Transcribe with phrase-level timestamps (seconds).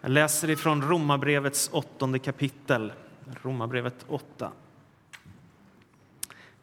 [0.00, 2.92] Jag läser ifrån Romarbrevets åttonde kapitel,
[3.42, 4.52] Romarbrevet 8.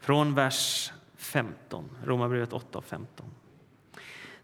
[0.00, 3.26] Från vers 15, Romarbrevet 8 och 15.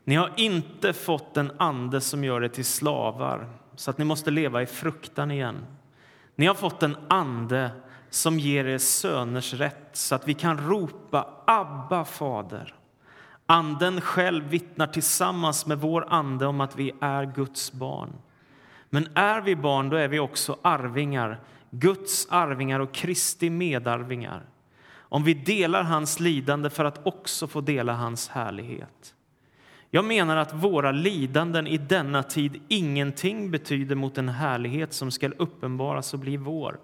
[0.04, 4.30] Ni har inte fått en ande som gör er till slavar så att ni måste
[4.30, 5.66] leva i fruktan igen.
[6.36, 7.70] Ni har fått en ande
[8.10, 12.74] som ger er söners rätt så att vi kan ropa Abba, Fader.
[13.46, 18.12] Anden själv vittnar tillsammans med vår ande om att vi är Guds barn.
[18.90, 24.42] Men är vi barn, då är vi också arvingar, Guds arvingar och Kristi medarvingar
[25.10, 29.14] om vi delar hans lidande för att också få dela hans härlighet.
[29.90, 35.34] Jag menar att våra lidanden i denna tid ingenting betyder mot den härlighet som skall
[35.38, 36.78] uppenbaras och bli vår.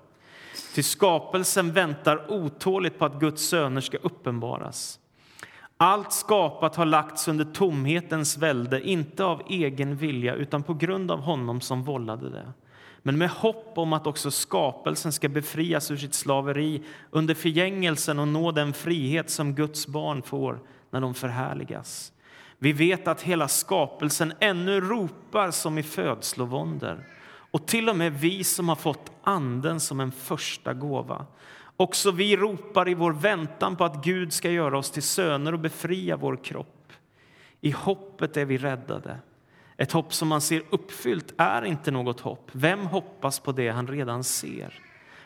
[0.75, 4.99] Till skapelsen väntar otåligt på att Guds söner ska uppenbaras.
[5.77, 11.21] Allt skapat har lagts under tomhetens välde, inte av egen vilja utan på grund av
[11.21, 12.53] honom som vållade det
[13.07, 18.29] men med hopp om att också skapelsen ska befrias ur sitt slaveri under förgängelsen och
[18.29, 22.13] nå den frihet som Guds barn får när de förhärligas.
[22.59, 27.09] Vi vet att hela skapelsen ännu ropar som i födslovåndor
[27.51, 31.27] och till och med vi som har fått Anden som en första gåva.
[31.77, 35.61] Också vi ropar i vår väntan på att Gud ska göra oss till söner och
[35.61, 36.93] befria vår kropp.
[37.61, 39.19] I hoppet är vi räddade.
[39.77, 42.51] Ett hopp som man ser uppfyllt är inte något hopp.
[42.53, 44.81] Vem hoppas på det han redan ser?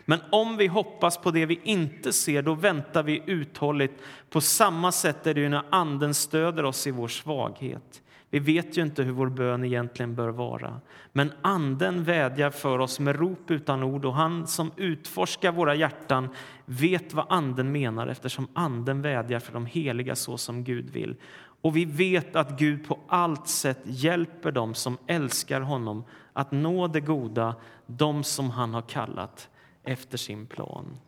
[0.04, 4.02] Men om vi hoppas på det vi inte ser, då väntar vi uthålligt.
[4.30, 8.02] På samma sätt är det ju när Anden stöder oss i vår svaghet.
[8.30, 10.80] Vi vet ju inte hur vår bön egentligen bör vara.
[11.12, 16.28] Men Anden vädjar för oss med rop utan ord och han som utforskar våra hjärtan
[16.64, 21.16] vet vad Anden menar eftersom Anden vädjar för de heliga så som Gud vill.
[21.62, 26.86] Och vi vet att Gud på allt sätt hjälper dem som älskar honom att nå
[26.86, 27.54] det goda,
[27.86, 29.48] de som han har kallat
[29.84, 30.98] efter sin plan.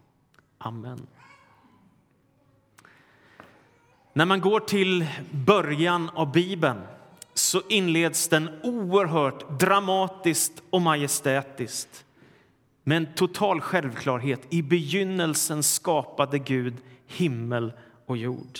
[0.59, 1.07] Amen.
[4.13, 6.80] När man går till början av Bibeln
[7.35, 12.05] så inleds den oerhört dramatiskt och majestätiskt
[12.85, 14.41] med en total självklarhet.
[14.51, 16.75] I begynnelsen skapade Gud
[17.07, 17.73] himmel
[18.07, 18.59] och jord.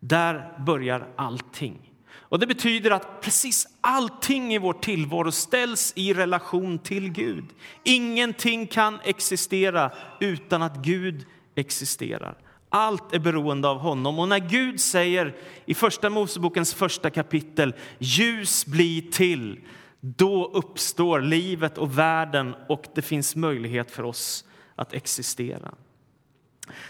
[0.00, 1.90] Där börjar allting.
[2.34, 7.44] Och Det betyder att precis allting i vår tillvaro ställs i relation till Gud.
[7.82, 12.38] Ingenting kan existera utan att Gud existerar.
[12.74, 14.18] Allt är beroende av honom.
[14.18, 15.34] Och när Gud säger
[15.66, 19.60] i Första Mosebokens första kapitel ljus blir till,
[20.00, 25.74] då uppstår livet och världen och det finns möjlighet för oss att existera.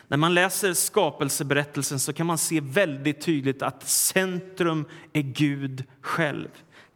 [0.09, 6.49] När man läser skapelseberättelsen så kan man se väldigt tydligt att centrum är Gud själv.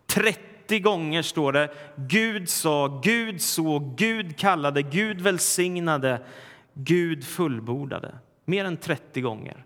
[0.07, 6.27] 30 gånger står det Gud sa, Gud såg, Gud kallade, Gud välsignade,
[6.75, 8.15] Gud fullbordade.
[8.49, 9.65] Mer än 30 gånger.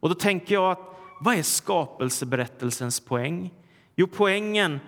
[0.00, 3.54] Och då tänker jag att vad är skapelseberättelsens poäng?
[3.96, 4.80] Jo, poängen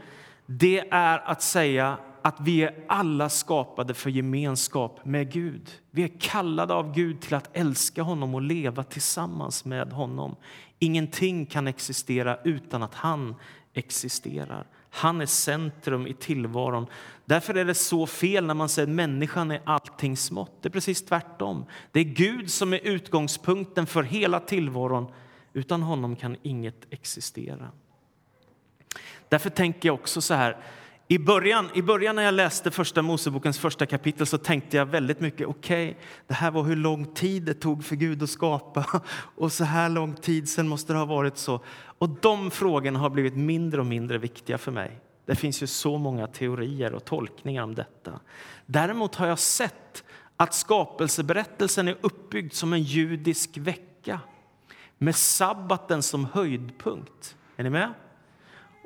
[0.47, 5.71] det är att säga att vi är alla skapade för gemenskap med Gud.
[5.91, 10.37] Vi är kallade av Gud till att älska honom och leva tillsammans med honom.
[10.79, 13.35] Ingenting kan existera utan att han
[13.75, 14.67] existerar.
[14.99, 16.87] Han är centrum i tillvaron.
[17.25, 20.63] Därför är det så fel när man säger att människan är allting smått.
[20.63, 21.65] Det är precis tvärtom.
[21.93, 25.13] Det är Gud som är utgångspunkten för hela tillvaron.
[25.53, 27.71] Utan honom kan inget existera.
[29.29, 30.57] Därför tänker jag också så här
[31.11, 35.21] i början, I början när jag läste första Mosebokens första kapitel så tänkte jag väldigt
[35.21, 39.03] mycket okej, okay, det här var hur lång tid det tog för Gud att skapa
[39.37, 41.61] och så här lång tid sen måste det ha varit så.
[41.99, 45.01] Och de frågorna har blivit mindre och mindre viktiga för mig.
[45.27, 48.21] Det finns ju så många teorier och tolkningar om detta.
[48.67, 50.05] Däremot har jag sett
[50.37, 54.21] att skapelseberättelsen är uppbyggd som en judisk vecka
[54.99, 57.37] med sabbaten som höjdpunkt.
[57.57, 57.95] Är ni med?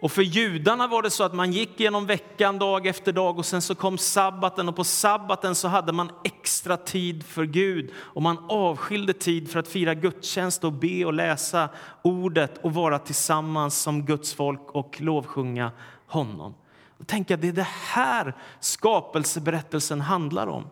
[0.02, 3.46] Och för judarna var det så att man gick genom veckan dag efter dag och
[3.46, 8.22] sen så kom sabbaten och på sabbaten så hade man extra tid för Gud och
[8.22, 11.69] man avskilde tid för att fira gudstjänst och be och läsa
[12.02, 15.70] ordet och vara tillsammans som Guds folk och lovsjunga
[16.06, 16.55] honom.
[16.98, 20.64] Och tänka, det är det här skapelseberättelsen handlar om.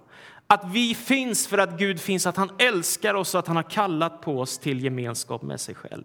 [0.46, 3.70] Att vi finns för att Gud finns, att han älskar oss och att han har
[3.70, 6.04] kallat på oss till gemenskap med sig själv.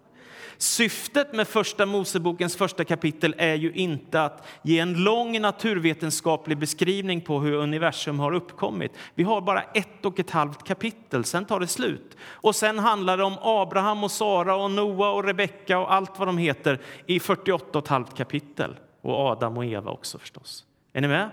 [0.58, 7.20] Syftet med Första Mosebokens första kapitel är ju inte att ge en lång naturvetenskaplig beskrivning
[7.20, 8.92] på hur universum har uppkommit.
[9.14, 12.16] Vi har bara ett och ett halvt kapitel, sen tar det slut.
[12.22, 16.28] Och sen handlar det om Abraham och Sara och Noa och Rebecka och allt vad
[16.28, 18.76] de heter i 48 och ett halvt kapitel.
[19.02, 20.64] Och Adam och Eva också förstås.
[20.92, 21.30] Är ni med?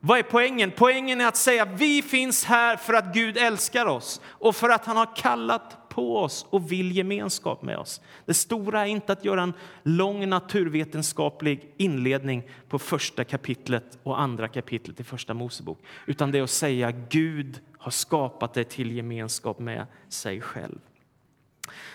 [0.00, 0.72] Vad är poängen?
[0.76, 4.84] Poängen är att säga vi finns här för att Gud älskar oss och för att
[4.84, 8.00] han har kallat på oss och vill gemenskap med oss.
[8.26, 9.52] Det stora är inte att göra en
[9.82, 16.42] lång naturvetenskaplig inledning på första kapitlet och andra kapitlet i Första Mosebok, utan det är
[16.42, 20.78] att säga Gud har skapat dig till gemenskap med sig själv.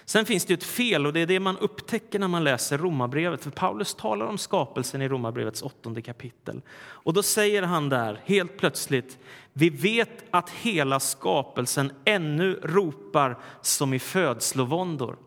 [0.05, 3.43] Sen finns det ett fel, och det är det man upptäcker när man läser Romarbrevet.
[3.43, 6.61] För Paulus talar om skapelsen i Romarbrevets åttonde kapitel.
[6.81, 9.17] Och då säger han där helt plötsligt,
[9.53, 15.17] vi vet att hela skapelsen ännu ropar som i födslovåndor.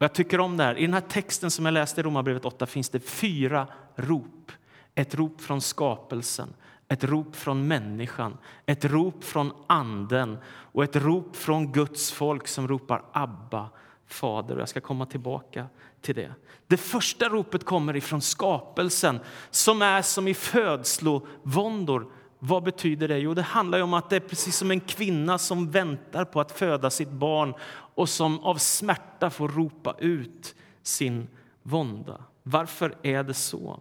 [0.00, 0.78] Och jag tycker om det här.
[0.78, 3.66] I den här texten som jag läste i Romarbrevet 8 finns det fyra
[3.96, 4.52] rop.
[4.94, 6.54] Ett rop från skapelsen,
[6.90, 12.68] ett rop från människan, ett rop från anden och ett rop från Guds folk som
[12.68, 13.68] ropar Abba,
[14.06, 14.58] Fader.
[14.58, 15.66] Jag ska komma tillbaka
[16.00, 16.34] till det.
[16.66, 19.20] Det första ropet kommer ifrån skapelsen
[19.50, 22.12] som är som i födslovåndor.
[22.38, 23.18] Vad betyder det?
[23.18, 26.52] Jo, det handlar om att det är precis som en kvinna som väntar på att
[26.52, 27.54] föda sitt barn
[27.94, 31.28] och som av smärta får ropa ut sin
[31.62, 32.24] vånda.
[32.42, 33.80] Varför är det så?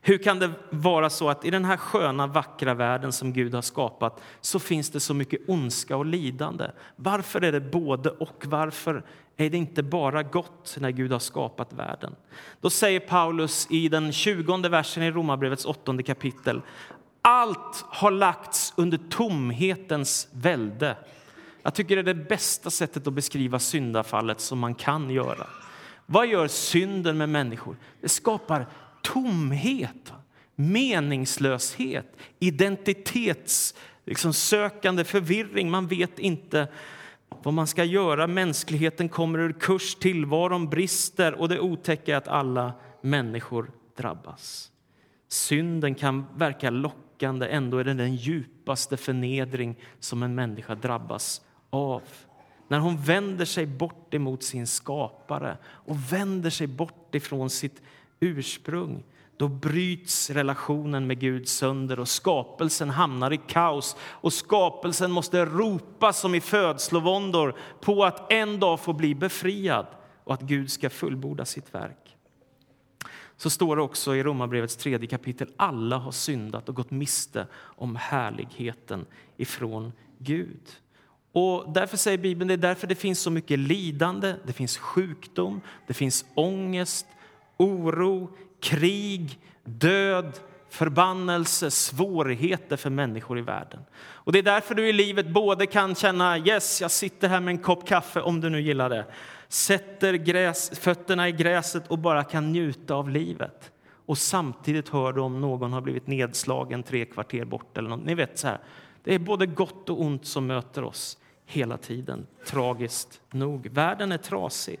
[0.00, 3.62] Hur kan det vara så att i den här sköna, vackra världen som Gud har
[3.62, 6.70] skapat så finns det så mycket ondska och lidande?
[6.96, 8.44] Varför är det både och?
[8.46, 9.04] Varför
[9.36, 12.14] är det inte bara gott när Gud har skapat världen?
[12.60, 16.62] Då säger Paulus i den 20 versen i Romarbrevets åttonde kapitel
[17.26, 20.96] allt har lagts under tomhetens välde.
[21.62, 25.46] Jag tycker det är det bästa sättet att beskriva syndafallet som man kan göra.
[26.06, 27.76] Vad gör synden med människor?
[28.00, 28.66] Det skapar
[29.12, 30.12] tomhet,
[30.54, 34.32] meningslöshet, identitetssökande liksom
[35.04, 35.70] förvirring.
[35.70, 36.68] Man vet inte
[37.42, 38.26] vad man ska göra.
[38.26, 44.70] Mänskligheten kommer ur kurs, tillvaron brister och det otäcka är att alla människor drabbas.
[45.28, 52.02] Synden kan verka lockande, ändå är det den djupaste förnedring som en människa drabbas av.
[52.68, 57.82] När hon vänder sig bort emot sin skapare och vänder sig bort ifrån sitt
[58.20, 59.04] ursprung
[59.36, 63.96] då bryts relationen med Gud sönder och skapelsen hamnar i kaos.
[64.00, 69.86] Och skapelsen måste ropa som i födslovåndor på att en dag få bli befriad
[70.24, 72.16] och att Gud ska fullborda sitt verk.
[73.36, 75.48] Så står det också i Romarbrevets tredje kapitel.
[75.56, 80.62] Alla har syndat och gått miste om härligheten ifrån Gud.
[81.32, 85.60] Och därför säger Bibeln det är därför det finns så mycket lidande, det finns sjukdom,
[85.86, 87.06] det finns ångest,
[87.56, 88.30] oro,
[88.60, 93.80] krig, död, förbannelse, svårigheter för människor i världen.
[93.98, 97.52] Och Det är därför du i livet både kan känna yes, jag sitter här med
[97.52, 99.04] en kopp kaffe, om du nu gillar det,
[99.48, 103.72] sätter gräs, fötterna i gräset och bara kan njuta av livet.
[104.06, 107.78] Och samtidigt hör du om någon har blivit nedslagen tre kvarter bort.
[107.78, 108.04] Eller något.
[108.04, 108.58] Ni vet så här,
[109.04, 113.68] Det är både gott och ont som möter oss hela tiden, tragiskt nog.
[113.68, 114.80] Världen är trasig.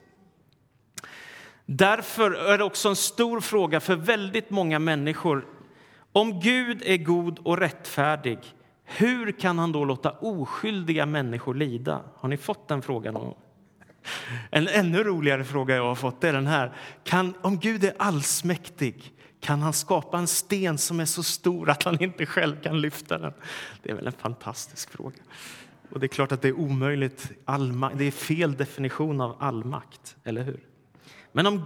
[1.66, 5.46] Därför är det också en stor fråga för väldigt många människor.
[6.12, 8.38] Om Gud är god och rättfärdig,
[8.84, 12.00] hur kan han då låta oskyldiga människor lida?
[12.14, 13.34] Har ni fått den frågan?
[14.50, 16.72] En ännu roligare fråga jag har fått är den här.
[17.04, 21.82] Kan, om Gud är allsmäktig, kan han skapa en sten som är så stor att
[21.82, 23.32] han inte själv kan lyfta den?
[23.82, 25.16] Det är väl en fantastisk fråga.
[25.90, 27.30] Och det är klart att det är omöjligt.
[27.94, 30.60] det är fel definition av allmakt, eller hur?
[31.36, 31.64] Men om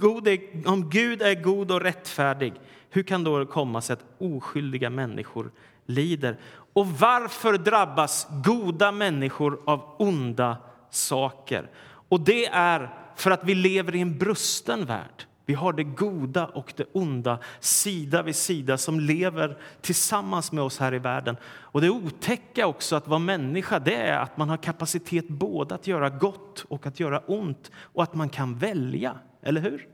[0.00, 2.54] Gud, är, om Gud är god och rättfärdig,
[2.90, 5.50] hur kan då komma sig att oskyldiga människor
[5.86, 6.38] lider?
[6.72, 10.56] Och varför drabbas goda människor av onda
[10.90, 11.70] saker?
[12.08, 15.26] Och det är för att vi lever i en brusten värld.
[15.46, 20.78] Vi har det goda och det onda sida vid sida som lever tillsammans med oss
[20.78, 21.36] här i världen.
[21.44, 25.86] Och Det otäcka också att vara människa det är att man har kapacitet både att
[25.86, 29.18] göra gott och att göra ont och att man kan välja.
[29.42, 29.88] Eller hur?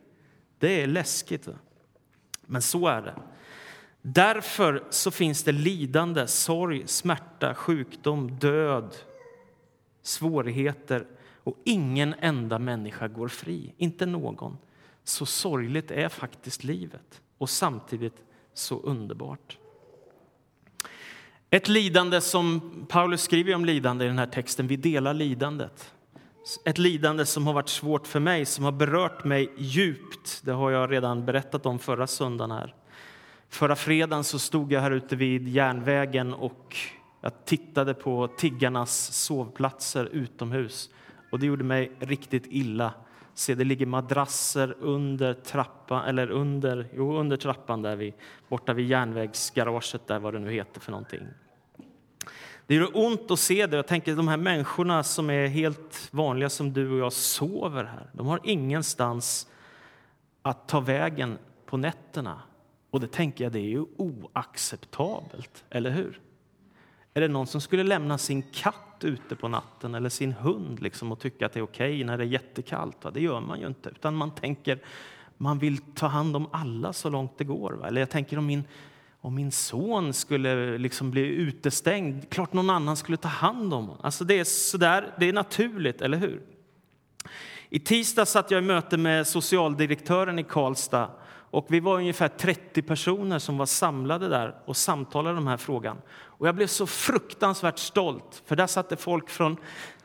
[0.58, 1.48] Det är läskigt.
[2.46, 3.14] Men så är det.
[4.02, 8.94] Därför så finns det lidande, sorg, smärta, sjukdom, död,
[10.02, 11.06] svårigheter
[11.44, 13.74] och ingen enda människa går fri.
[13.76, 14.58] Inte någon.
[15.08, 18.22] Så sorgligt är faktiskt livet och samtidigt
[18.54, 19.58] så underbart.
[21.50, 24.66] Ett lidande som Paulus skriver om lidande i den här texten.
[24.66, 25.94] Vi delar lidandet.
[26.64, 30.42] Ett lidande som har varit svårt för mig, som har berört mig djupt.
[30.44, 32.74] Det har jag redan berättat om förra söndagen här.
[33.48, 36.76] Förra fredagen så stod jag här ute vid järnvägen och
[37.20, 40.90] jag tittade på tiggarnas sovplatser utomhus.
[41.30, 42.94] Och det gjorde mig riktigt illa
[43.38, 48.14] Se, det ligger madrasser under trappan, eller under, jo, under trappan där vi,
[48.48, 51.20] borta vid järnvägsgaraget där, vad det nu heter för någonting.
[52.66, 53.76] Det gör ont att se det.
[53.76, 58.10] Jag tänker de här människorna som är helt vanliga som du och jag sover här.
[58.12, 59.48] De har ingenstans
[60.42, 62.42] att ta vägen på nätterna.
[62.90, 66.20] Och det tänker jag, det är ju oacceptabelt, eller hur?
[67.14, 70.82] Är det någon som skulle lämna sin katt katt ute på natten eller sin hund
[70.82, 73.04] liksom, och tycka att det är okej okay när det är jättekallt?
[73.04, 73.10] Va?
[73.10, 74.78] Det gör man ju inte, utan man tänker
[75.40, 77.72] man vill ta hand om alla så långt det går.
[77.72, 77.86] Va?
[77.86, 78.64] Eller jag tänker om min,
[79.20, 84.00] om min son skulle liksom bli utestängd, klart någon annan skulle ta hand om honom.
[84.04, 86.42] Alltså det är sådär, det är naturligt, eller hur?
[87.70, 91.10] I tisdag satt jag i möte med socialdirektören i Karlstad
[91.50, 95.56] och vi var ungefär 30 personer som var samlade där och samtalade om den här
[95.56, 95.96] frågan.
[96.10, 99.56] Och jag blev så fruktansvärt stolt, för där satt det folk från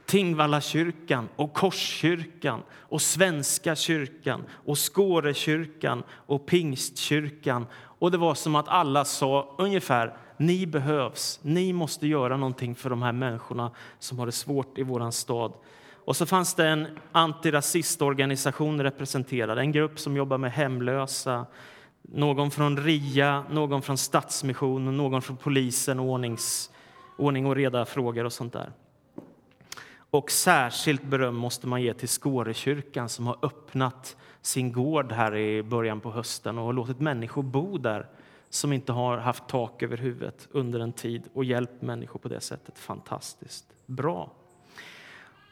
[0.06, 7.66] Tingvalla kyrkan och Korskyrkan och Svenska kyrkan och Skårekyrkan och Pingstkyrkan.
[8.00, 12.90] Och det var som att alla sa ungefär ni behövs, ni måste göra någonting för
[12.90, 15.54] de här människorna som har det svårt i våran stad.
[16.06, 21.46] Och så fanns det en antirasistorganisation representerad, en grupp som jobbar med hemlösa,
[22.02, 26.72] någon från RIA, någon från Stadsmissionen, någon från polisen ordnings,
[27.18, 28.72] ordning och reda-frågor och sånt där.
[30.10, 35.64] Och särskilt beröm måste man ge till Skårekyrkan som har öppnat sin gård här i
[35.64, 38.08] början på hösten och har låtit människor bo där
[38.50, 42.40] som inte har haft tak över huvudet under en tid och hjälpt människor på det
[42.40, 42.80] sättet.
[42.80, 44.32] Fantastiskt bra.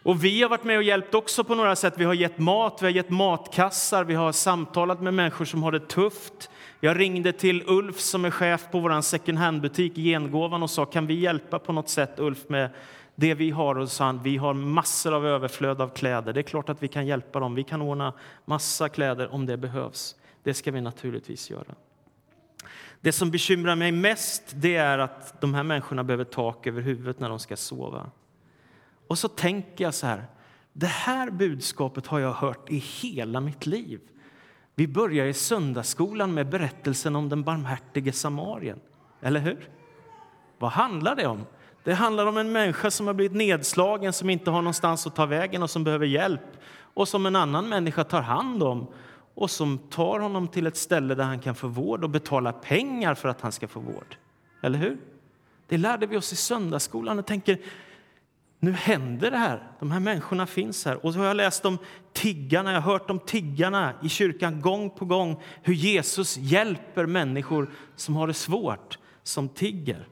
[0.03, 1.93] Och vi har varit med och hjälpt också på några sätt.
[1.98, 5.72] Vi har gett mat, vi har gett matkassar, vi har samtalat med människor som har
[5.72, 6.50] det tufft.
[6.79, 11.08] Jag ringde till Ulf som är chef på vår second hand-butik Gengåvan och sa kan
[11.08, 12.70] vi hjälpa på något sätt Ulf med
[13.15, 13.77] det vi har?
[13.77, 16.34] Och sa han, vi har massor av överflöd av kläder.
[16.34, 17.55] Det är klart att vi kan hjälpa dem.
[17.55, 18.13] Vi kan ordna
[18.46, 20.15] massa kläder om det behövs.
[20.43, 21.75] Det ska vi naturligtvis göra.
[23.01, 27.20] Det som bekymrar mig mest det är att de här människorna behöver tak över huvudet
[27.20, 28.12] när de ska sova.
[29.12, 30.25] Och så tänker jag så här,
[30.74, 34.00] det här budskapet har jag hört i hela mitt liv.
[34.75, 38.80] Vi börjar i söndagsskolan med berättelsen om den barmhärtige samarien.
[39.22, 39.70] Eller hur?
[40.60, 41.46] Vad handlar det om?
[41.84, 45.25] Det handlar om en människa som har blivit nedslagen, som inte har någonstans att ta
[45.25, 46.58] vägen och som behöver hjälp
[46.94, 48.88] och som en annan människa tar hand om
[49.34, 53.15] och som tar honom till ett ställe där han kan få vård och betalar pengar
[53.15, 54.15] för att han ska få vård.
[54.62, 54.98] Eller hur?
[55.68, 57.20] Det lärde vi oss i söndagsskolan.
[57.20, 57.60] och tänker,
[58.63, 59.63] nu händer det här.
[59.80, 61.06] De här människorna finns här.
[61.06, 61.77] Och så har jag läst om
[62.13, 65.41] tiggarna, jag har hört om tiggarna i kyrkan gång på gång.
[65.63, 70.08] Hur Jesus hjälper människor som har det svårt, som tigger.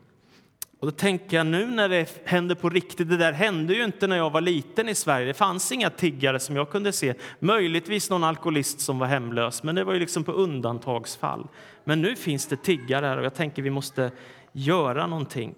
[0.80, 4.08] Och då tänker jag nu när det händer på riktigt, det där hände ju inte
[4.08, 5.28] när jag var liten i Sverige.
[5.28, 7.14] Det fanns inga tiggare som jag kunde se.
[7.40, 11.48] Möjligtvis någon alkoholist som var hemlös, men det var ju liksom på undantagsfall.
[11.84, 14.12] Men nu finns det tiggare här och jag tänker vi måste
[14.52, 15.56] göra någonting.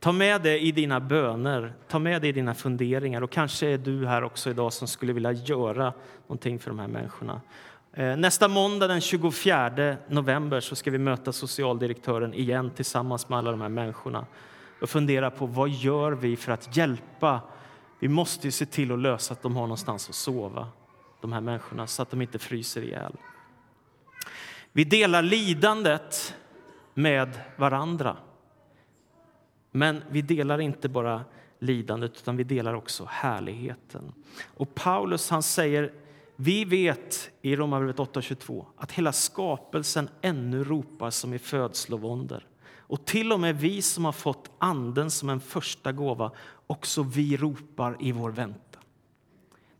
[0.00, 3.22] Ta med det i dina böner, ta med det i dina funderingar.
[3.22, 5.92] Och kanske är du här också idag som skulle vilja göra
[6.26, 7.40] någonting för de här människorna.
[7.92, 13.50] Eh, nästa måndag den 24 november så ska vi möta socialdirektören igen tillsammans med alla
[13.50, 14.26] de här människorna
[14.80, 17.40] och fundera på vad gör vi för att hjälpa.
[18.00, 20.68] Vi måste ju se till att lösa att de har någonstans att sova,
[21.20, 23.12] de här människorna, så att de inte fryser ihjäl.
[24.72, 26.34] Vi delar lidandet
[26.94, 28.16] med varandra.
[29.76, 31.24] Men vi delar inte bara
[31.58, 34.12] lidandet, utan vi delar också härligheten.
[34.44, 35.92] Och Paulus han säger,
[36.36, 42.46] vi vet i Romarbrevet 8.22 att hela skapelsen ännu ropar som i födslovåndor.
[42.76, 46.30] Och till och med vi som har fått Anden som en första gåva,
[46.66, 48.63] också vi ropar i vår väntan.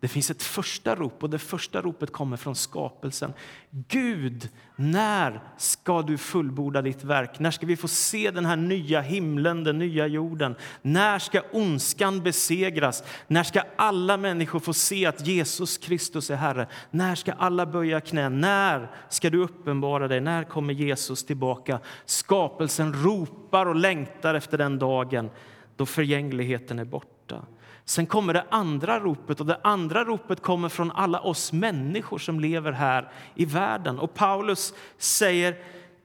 [0.05, 3.33] Det finns ett första rop, och det första ropet kommer från skapelsen.
[3.71, 7.39] Gud, när ska du fullborda ditt verk?
[7.39, 10.55] När ska vi få se den här nya himlen, den nya jorden?
[10.83, 13.05] När ska ondskan besegras?
[13.27, 16.67] När ska alla människor få se att Jesus Kristus är Herre?
[16.91, 18.29] När ska alla böja knä?
[18.29, 20.21] När ska du uppenbara dig?
[20.21, 21.81] När kommer Jesus tillbaka?
[22.05, 25.31] Skapelsen ropar och längtar efter den dagen
[25.77, 27.43] då förgängligheten är borta.
[27.87, 32.41] Sen kommer det andra ropet, och det andra ropet kommer från alla oss människor som
[32.41, 33.99] lever här i världen.
[33.99, 35.57] Och Paulus säger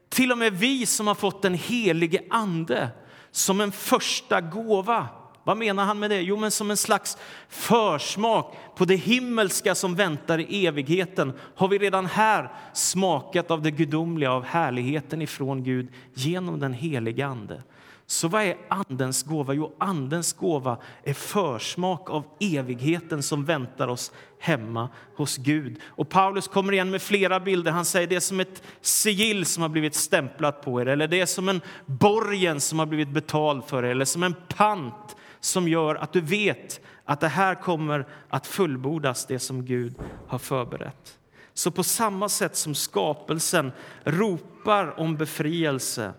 [0.09, 2.89] till och med vi som har fått den helige Ande
[3.31, 5.07] som en första gåva.
[5.43, 6.21] Vad menar han med det?
[6.21, 7.17] Jo, men som en slags
[7.50, 13.71] försmak på det himmelska som väntar i evigheten har vi redan här smakat av det
[13.71, 17.63] gudomliga, av härligheten ifrån Gud genom den helige Ande.
[18.05, 19.53] Så vad är Andens gåva?
[19.53, 25.79] Jo, Andens gåva är försmak av evigheten som väntar oss hemma hos Gud.
[25.86, 27.71] Och Paulus kommer igen med flera bilder.
[27.71, 31.19] Han säger det är som ett sigill som har blivit stämplat på er eller det
[31.19, 35.67] är som en borgen som har blivit betald för er eller som en pant som
[35.67, 39.96] gör att du vet att det här kommer att fullbordas, det som Gud
[40.27, 41.19] har förberett.
[41.53, 43.72] Så på samma sätt som skapelsen
[44.03, 46.13] ropar om befrielse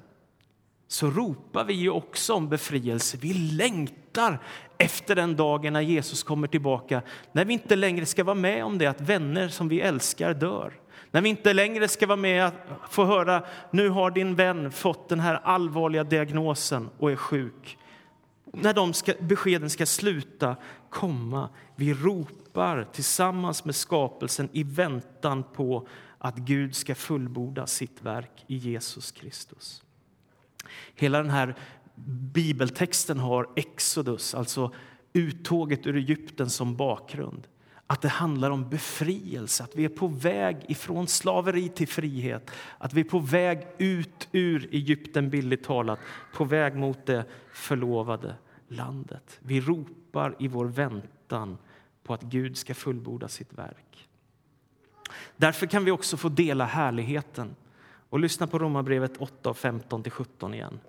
[0.89, 3.19] så ropar vi ju också om befrielse.
[3.21, 4.39] Vi längtar
[4.79, 8.79] efter den dagen när Jesus kommer tillbaka när vi inte längre ska vara med om
[8.79, 10.73] det att vänner som vi älskar dör.
[11.11, 12.55] När vi inte längre ska vara med att
[12.91, 17.79] få höra nu har din vän fått den här allvarliga diagnosen och är sjuk.
[18.52, 20.57] När de ska, beskeden ska sluta
[20.90, 21.49] komma.
[21.76, 25.88] Vi ropar tillsammans med skapelsen i väntan på
[26.19, 29.83] att Gud ska fullborda sitt verk i Jesus Kristus.
[30.95, 31.57] Hela den här
[32.33, 34.73] bibeltexten har Exodus, alltså
[35.12, 37.47] uttåget ur Egypten, som bakgrund.
[37.90, 42.50] Att det handlar om befrielse, att vi är på väg ifrån slaveri till frihet.
[42.78, 45.99] Att vi är på väg ut ur Egypten, billigt talat,
[46.35, 48.35] på väg mot det förlovade
[48.68, 49.38] landet.
[49.42, 51.59] Vi ropar i vår väntan
[52.02, 54.09] på att Gud ska fullborda sitt verk.
[55.37, 57.56] Därför kan vi också få dela härligheten.
[58.11, 60.80] Och lyssna på Romarbrevet 8, 15-17 igen.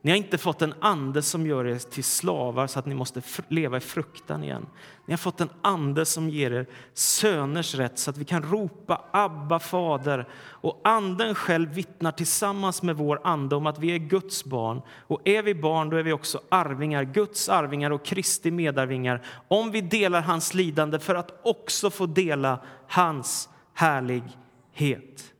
[0.00, 3.22] Ni har inte fått en ande som gör er till slavar så att ni måste
[3.48, 4.66] leva i fruktan igen.
[5.06, 9.04] Ni har fått en ande som ger er söners rätt så att vi kan ropa
[9.12, 10.28] Abba, Fader.
[10.36, 14.82] Och Anden själv vittnar tillsammans med vår ande om att vi är Guds barn.
[14.88, 19.70] Och är vi barn, då är vi också arvingar, Guds arvingar och Kristi medarvingar om
[19.70, 25.34] vi delar hans lidande för att också få dela hans härlighet.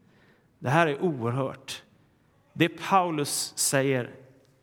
[0.58, 1.82] Det här är oerhört.
[2.52, 4.10] Det Paulus säger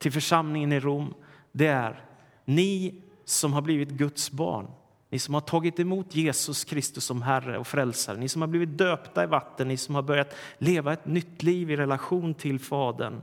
[0.05, 1.13] till församlingen i Rom,
[1.51, 2.03] det är
[2.45, 4.67] ni som har blivit Guds barn,
[5.09, 8.77] ni som har tagit emot Jesus Kristus som Herre och Frälsare, ni som har blivit
[8.77, 13.21] döpta i vatten, ni som har börjat leva ett nytt liv i relation till Fadern.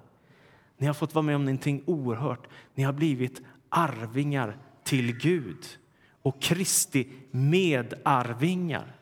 [0.78, 2.46] Ni har fått vara med om någonting oerhört.
[2.74, 5.66] Ni har blivit arvingar till Gud
[6.22, 8.96] och Kristi medarvingar.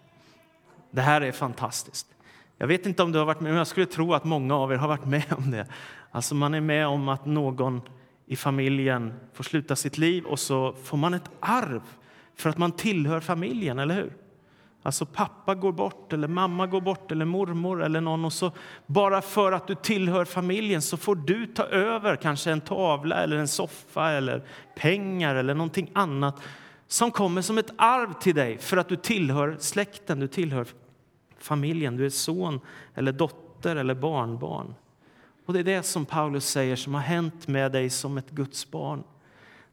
[0.90, 2.06] Det här är fantastiskt.
[2.58, 4.72] Jag vet inte om du har varit med, men jag skulle tro att många av
[4.72, 5.66] er har varit med om det.
[6.10, 7.80] Alltså man är med om att någon
[8.26, 11.82] i familjen får sluta sitt liv och så får man ett arv
[12.36, 14.16] för att man tillhör familjen, eller hur?
[14.82, 18.52] Alltså pappa går bort, eller mamma går bort, eller mormor eller någon och så
[18.86, 23.36] bara för att du tillhör familjen så får du ta över kanske en tavla eller
[23.36, 24.44] en soffa eller
[24.76, 26.42] pengar eller någonting annat
[26.86, 30.66] som kommer som ett arv till dig för att du tillhör släkten, du tillhör
[31.38, 32.60] familjen, du är son
[32.94, 34.74] eller dotter eller barnbarn.
[35.50, 38.70] Och det är det som Paulus säger som har hänt med dig som ett Guds
[38.70, 39.04] barn.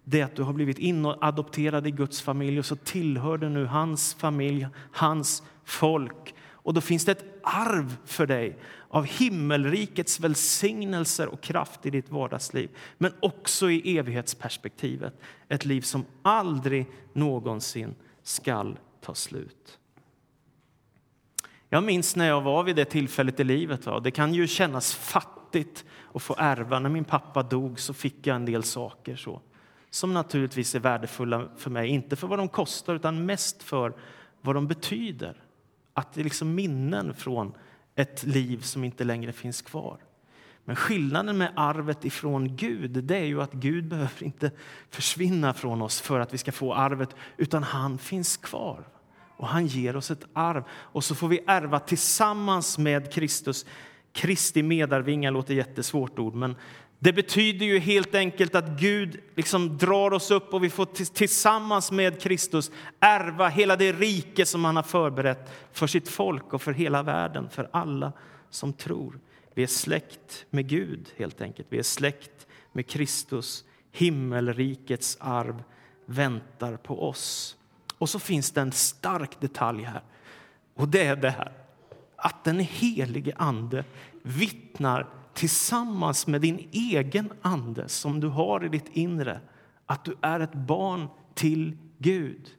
[0.04, 4.14] Det att du har blivit inadopterad i Guds familj och så tillhör du nu hans
[4.14, 6.36] familj, hans folk.
[6.50, 8.58] Och då finns det ett arv för dig
[8.90, 15.22] av himmelrikets välsignelser och kraft i ditt vardagsliv, men också i evighetsperspektivet.
[15.50, 19.80] Ett liv som aldrig någonsin skall ta slut.
[21.70, 23.86] Jag minns när jag var vid det tillfället i livet.
[23.86, 24.00] Va?
[24.00, 25.37] Det kan ju kännas fattigt
[26.14, 26.80] att få ärva.
[26.80, 29.42] När min pappa dog så fick jag en del saker så,
[29.90, 31.88] som naturligtvis är värdefulla för mig.
[31.88, 33.94] Inte för vad de kostar, utan mest för
[34.42, 35.44] vad de betyder.
[35.94, 37.54] Att det är liksom minnen från
[37.96, 39.98] ett liv som inte längre finns kvar.
[40.66, 44.52] Men skillnaden med arvet ifrån Gud det är ju att Gud behöver inte
[44.90, 48.84] försvinna från oss för att vi ska få arvet, utan han finns kvar
[49.38, 50.64] och han ger oss ett arv.
[50.70, 53.66] Och så får vi ärva tillsammans med Kristus.
[54.18, 56.56] Kristi medarvingar låter jättesvårt ord, men
[57.00, 61.92] det betyder ju helt enkelt att Gud liksom drar oss upp och vi får tillsammans
[61.92, 66.74] med Kristus ärva hela det rike som han har förberett för sitt folk och för
[66.74, 68.12] hela världen, för alla
[68.50, 69.20] som tror.
[69.54, 71.68] Vi är släkt med Gud, helt enkelt.
[71.72, 73.64] Vi är släkt med Kristus.
[73.92, 75.64] Himmelrikets arv
[76.06, 77.56] väntar på oss.
[77.98, 80.02] Och så finns det en stark detalj här.
[80.76, 81.67] Och det är det här
[82.18, 83.84] att den helige Ande
[84.22, 89.40] vittnar tillsammans med din egen ande som du har i ditt inre
[89.86, 92.50] att du är ett barn till Gud.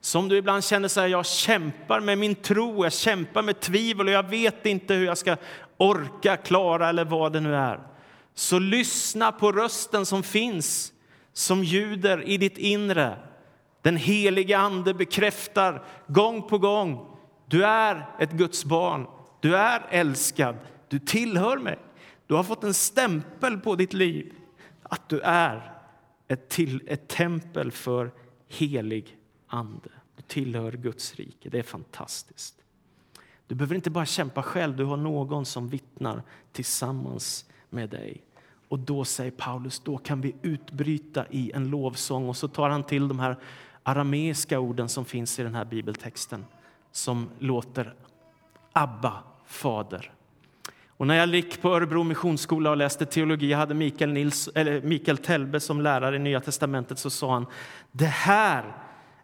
[0.00, 4.06] Som du ibland känner så här, jag kämpar med min tro, jag kämpar med tvivel
[4.06, 5.36] och jag vet inte hur jag ska
[5.76, 7.80] orka, klara eller vad det nu är.
[8.34, 10.92] Så lyssna på rösten som finns
[11.32, 13.16] som ljuder i ditt inre
[13.82, 17.17] den helige Ande bekräftar gång på gång
[17.48, 19.06] du är ett Guds barn,
[19.40, 20.56] du är älskad,
[20.88, 21.78] du tillhör mig.
[22.26, 24.34] Du har fått en stämpel på ditt liv
[24.82, 25.72] att du är
[26.28, 28.12] ett, till, ett tempel för
[28.48, 29.90] helig ande.
[30.16, 31.48] Du tillhör Guds rike.
[31.48, 32.54] Det är fantastiskt.
[33.46, 38.22] Du behöver inte bara kämpa själv, du har någon som vittnar tillsammans med dig.
[38.68, 42.28] Och då säger Paulus, då kan vi utbryta i en lovsång.
[42.28, 43.36] Och så tar han till de här
[43.82, 46.44] arameiska orden som finns i den här bibeltexten
[46.98, 47.94] som låter
[48.72, 49.12] Abba,
[49.46, 50.12] Fader.
[50.88, 55.18] Och när jag gick på Örebro Missionsskola och läste teologi hade Mikael, Nils, eller Mikael
[55.18, 57.46] Telbe som lärare i Nya testamentet så sa han
[57.92, 58.76] det här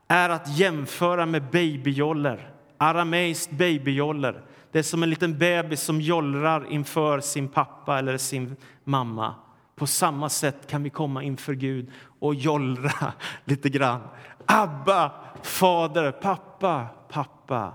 [0.08, 4.42] är att jämföra med babyjoller, arameiskt babyjoller.
[4.72, 9.34] Det är som en liten bebis som jollrar inför sin pappa eller sin mamma.
[9.76, 13.12] På samma sätt kan vi komma inför Gud och jollra
[13.44, 14.00] lite grann.
[14.46, 17.72] Abba, fader, pappa, pappa.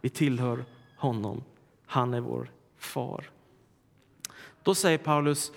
[0.00, 0.64] Vi tillhör
[0.96, 1.42] honom.
[1.86, 3.24] Han är vår far.
[4.62, 5.52] Då säger Paulus,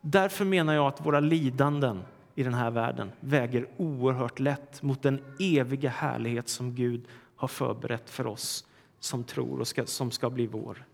[0.00, 2.02] därför menar jag att våra lidanden
[2.34, 7.04] i den här världen väger oerhört lätt mot den eviga härlighet som Gud
[7.36, 8.66] har förberett för oss
[9.00, 10.84] som tror och ska, som ska bli vår.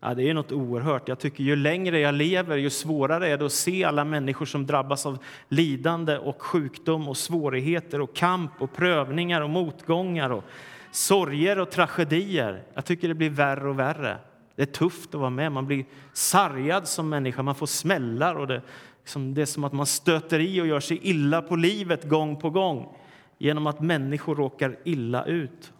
[0.00, 1.08] Ja, det är något oerhört.
[1.08, 4.66] Jag tycker ju längre jag lever, ju svårare är det att se alla människor som
[4.66, 10.44] drabbas av lidande och sjukdom och svårigheter och kamp och prövningar och motgångar och
[10.92, 12.62] sorger och tragedier.
[12.74, 14.18] Jag tycker det blir värre och värre.
[14.56, 15.52] Det är tufft att vara med.
[15.52, 18.62] Man blir sargad som människa, man får smällar och det,
[19.00, 22.36] liksom, det är som att man stöter i och gör sig illa på livet gång
[22.40, 22.96] på gång
[23.38, 25.72] genom att människor råkar illa ut.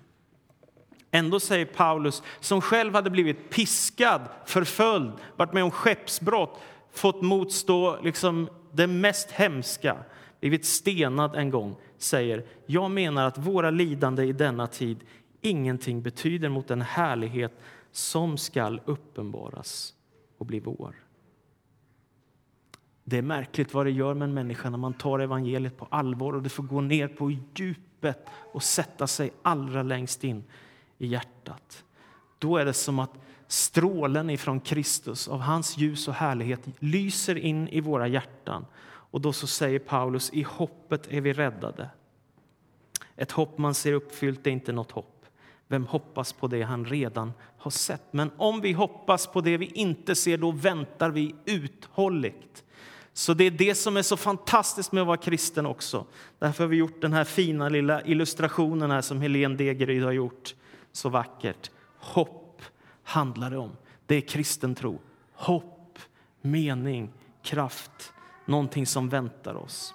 [1.10, 6.60] Ändå säger Paulus, som själv hade blivit piskad, förföljd, varit med om skeppsbrott,
[6.92, 9.96] fått motstå liksom det mest hemska,
[10.42, 14.98] blivit stenad en gång, säger jag menar att våra lidande i denna tid
[15.40, 17.52] ingenting betyder mot den härlighet
[17.92, 19.94] som skall uppenbaras
[20.38, 20.94] och bli vår.
[23.04, 26.32] Det är märkligt vad det gör med en människa när man tar evangeliet på allvar
[26.32, 30.44] och det får gå ner på djupet och sätta sig allra längst in
[30.98, 31.84] i hjärtat.
[32.38, 33.12] Då är det som att
[33.46, 38.66] strålen ifrån Kristus, av hans ljus och härlighet, lyser in i våra hjärtan.
[39.12, 41.88] Och då så säger Paulus, i hoppet är vi räddade.
[43.16, 45.26] Ett hopp man ser uppfyllt är inte något hopp.
[45.68, 48.02] Vem hoppas på det han redan har sett?
[48.10, 52.64] Men om vi hoppas på det vi inte ser, då väntar vi uthålligt.
[53.12, 56.06] Så det är det som är så fantastiskt med att vara kristen också.
[56.38, 60.54] Därför har vi gjort den här fina lilla illustrationen här som Helene Degeryd har gjort
[60.92, 61.70] så vackert.
[61.98, 62.62] Hopp
[63.02, 63.76] handlar det om.
[64.06, 64.98] Det är kristen tro.
[65.32, 65.98] Hopp,
[66.40, 68.12] mening, kraft,
[68.44, 69.94] någonting som väntar oss.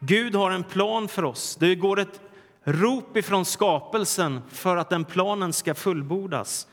[0.00, 1.56] Gud har en plan för oss.
[1.56, 2.20] Det går ett
[2.64, 6.68] rop ifrån skapelsen för att den planen ska fullbordas,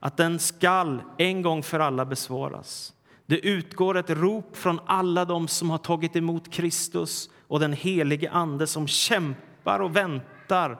[0.00, 2.94] att den skall en gång för alla besvaras.
[3.26, 8.30] Det utgår ett rop från alla dem som har tagit emot Kristus och den helige
[8.30, 10.78] Ande som kämpar och väntar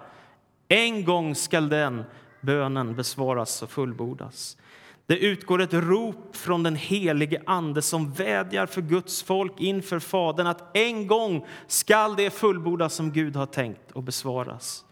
[0.68, 2.04] en gång skall den
[2.40, 4.56] bönen besvaras och fullbordas.
[5.06, 10.46] Det utgår ett rop från den helige Ande som vädjar för Guds folk inför Fadern
[10.46, 14.84] att en gång skall det fullbordas som Gud har tänkt och besvaras.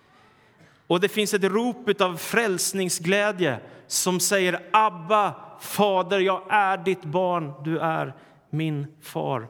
[0.86, 7.52] Och det finns ett rop av frälsningsglädje som säger Abba, Fader, jag är ditt barn,
[7.64, 8.14] du är
[8.50, 9.48] min far.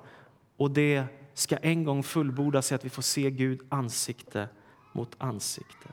[0.56, 4.48] Och det ska en gång fullbordas i att vi får se Gud ansikte
[4.92, 5.88] mot ansikte.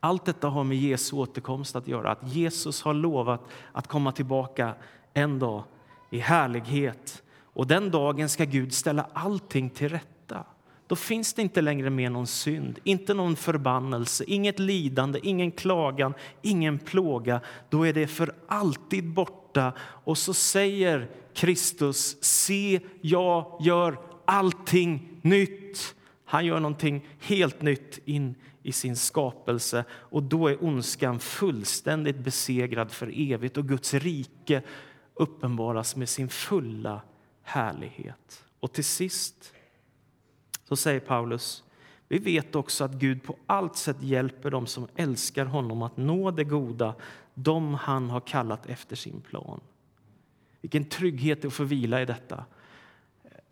[0.00, 2.10] Allt detta har med Jesu återkomst att göra.
[2.10, 3.40] Att Jesus har lovat
[3.72, 4.74] att komma tillbaka
[5.14, 5.64] en dag
[6.10, 7.22] i härlighet.
[7.42, 10.44] Och Den dagen ska Gud ställa allting till rätta.
[10.86, 16.14] Då finns det inte längre mer någon synd, inte någon förbannelse, inget lidande, ingen klagan,
[16.42, 17.40] ingen plåga.
[17.68, 19.72] Då är det för alltid borta.
[19.80, 25.94] Och så säger Kristus, se, jag gör allting nytt.
[26.30, 32.90] Han gör någonting helt nytt in i sin skapelse och då är ondskan fullständigt besegrad
[32.90, 34.62] för evigt och Guds rike
[35.14, 37.02] uppenbaras med sin fulla
[37.42, 38.44] härlighet.
[38.60, 39.52] Och till sist
[40.64, 41.64] så säger Paulus
[42.08, 46.30] vi vet också att Gud på allt sätt hjälper dem som älskar honom att nå
[46.30, 46.94] det goda,
[47.34, 49.60] dem han har kallat efter sin plan.
[50.60, 52.44] Vilken trygghet att få vila i detta.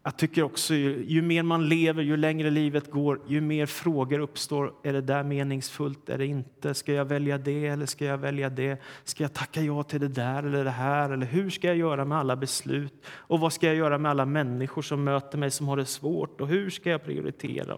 [0.06, 4.18] Jag tycker också ju, ju, mer man lever, ju längre livet går, ju mer frågor
[4.18, 4.72] uppstår.
[4.82, 6.08] Är det där meningsfullt?
[6.08, 6.74] Är det inte?
[6.74, 8.82] Ska jag välja det eller ska jag välja det?
[9.04, 11.10] Ska jag tacka ja till det där eller det här?
[11.10, 12.94] Eller hur ska jag göra med alla beslut?
[13.08, 16.40] Och vad ska jag göra med alla människor som möter mig som har det svårt?
[16.40, 17.74] Och hur ska jag prioritera?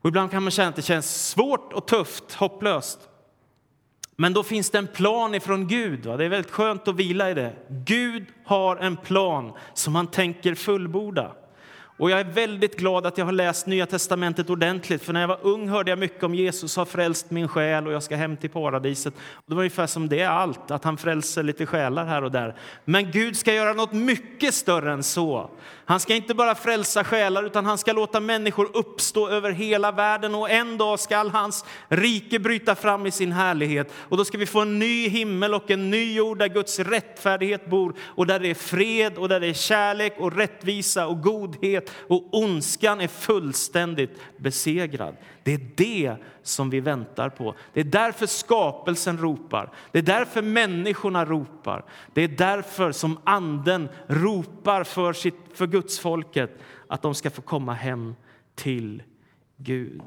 [0.00, 3.09] Och ibland kan man känna att det känns svårt och tufft, hopplöst.
[4.20, 6.06] Men då finns det en plan ifrån Gud.
[6.06, 6.16] Va?
[6.16, 7.52] Det är väldigt skönt att vila i det.
[7.68, 11.32] Gud har en plan som han tänker fullborda.
[12.00, 15.02] Och jag är väldigt glad att jag har läst Nya testamentet ordentligt.
[15.02, 17.92] För när jag var ung hörde jag mycket om Jesus har frälst min själ och
[17.92, 19.14] jag ska hem till paradiset.
[19.14, 22.30] Och det var ungefär som det är allt, att han frälser lite själar här och
[22.30, 22.56] där.
[22.84, 25.50] Men Gud ska göra något mycket större än så.
[25.84, 30.34] Han ska inte bara frälsa själar utan han ska låta människor uppstå över hela världen
[30.34, 33.92] och en dag ska hans rike bryta fram i sin härlighet.
[33.96, 37.70] Och då ska vi få en ny himmel och en ny jord där Guds rättfärdighet
[37.70, 41.89] bor och där det är fred och där det är kärlek och rättvisa och godhet
[41.92, 45.16] och ondskan är fullständigt besegrad.
[45.42, 47.54] Det är det som vi väntar på.
[47.72, 49.70] Det är därför skapelsen ropar.
[49.92, 51.84] Det är därför människorna ropar.
[52.14, 57.42] Det är därför som Anden ropar för, sitt, för Guds folket att de ska få
[57.42, 58.14] komma hem
[58.54, 59.02] till
[59.56, 60.02] Gud.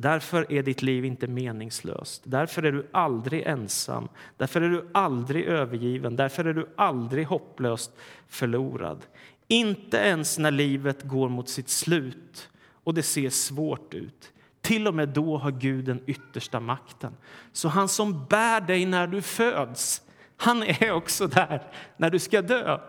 [0.00, 2.22] Därför är ditt liv inte meningslöst.
[2.24, 4.08] Därför är du aldrig ensam.
[4.36, 6.16] Därför är du aldrig övergiven.
[6.16, 7.92] Därför är du aldrig hopplöst
[8.28, 9.06] förlorad.
[9.52, 12.50] Inte ens när livet går mot sitt slut
[12.84, 14.32] och det ser svårt ut.
[14.60, 17.16] Till och med då har Gud den yttersta makten.
[17.52, 20.02] Så han som bär dig när du föds,
[20.36, 22.80] han är också där när du ska dö.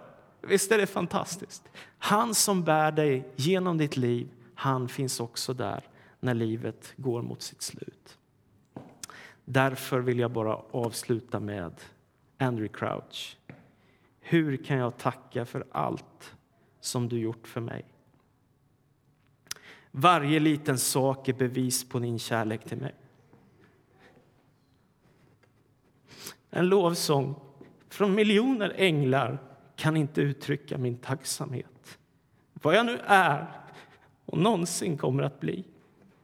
[0.41, 1.69] Visst är det fantastiskt?
[1.97, 5.83] Han som bär dig genom ditt liv, han finns också där
[6.19, 8.17] när livet går mot sitt slut.
[9.45, 11.73] Därför vill jag bara avsluta med
[12.37, 13.37] Andrew Crouch.
[14.19, 16.35] Hur kan jag tacka för allt
[16.81, 17.85] som du gjort för mig?
[19.91, 22.95] Varje liten sak är bevis på din kärlek till mig.
[26.49, 27.35] En lovsång
[27.89, 29.37] från miljoner änglar
[29.75, 31.99] kan inte uttrycka min tacksamhet.
[32.53, 33.47] Vad jag nu är
[34.25, 35.63] och någonsin kommer att bli,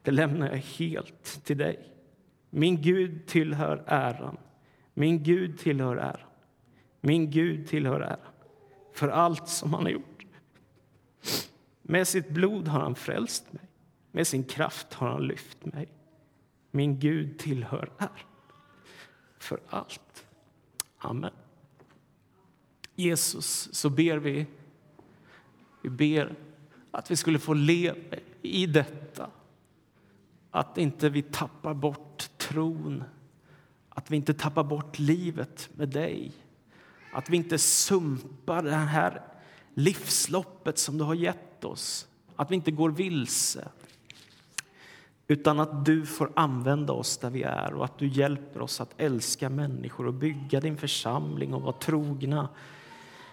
[0.02, 1.88] det lämnar jag helt till dig.
[2.50, 4.36] Min Gud tillhör äran.
[4.94, 6.28] Min Gud tillhör äran.
[7.00, 8.18] Min Gud tillhör äran
[8.92, 10.17] för allt som han har gjort.
[11.90, 13.62] Med sitt blod har han frälst mig.
[14.12, 15.88] Med sin kraft har han lyft mig.
[16.70, 18.10] Min Gud tillhör äran
[19.38, 20.26] för allt.
[20.98, 21.32] Amen.
[22.94, 24.46] Jesus, så ber vi,
[25.82, 26.34] vi ber
[26.90, 29.30] att vi skulle få leva i detta.
[30.50, 33.04] Att inte vi tappar bort tron,
[33.88, 36.32] att vi inte tappar bort livet med dig.
[37.12, 39.22] Att vi inte sumpar det här
[39.74, 42.08] livsloppet som du har gett gett oss.
[42.36, 43.68] Att vi inte går vilse.
[45.26, 48.94] Utan att du får använda oss där vi är och att du hjälper oss att
[48.96, 52.48] älska människor och bygga din församling och vara trogna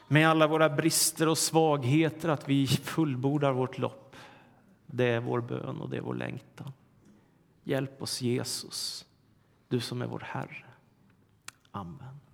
[0.07, 4.15] med alla våra brister och svagheter, att vi fullbordar vårt lopp.
[4.85, 6.71] Det är vår bön och det är vår längtan.
[7.63, 9.05] Hjälp oss, Jesus,
[9.67, 10.65] du som är vår Herre.
[11.71, 12.24] Amen.